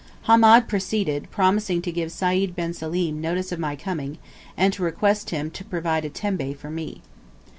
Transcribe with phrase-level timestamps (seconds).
[0.23, 4.17] Hamed preceded, promising to give Sayd bin Salim notice of my coming,
[4.57, 7.03] and to request him to provide a tembe for me.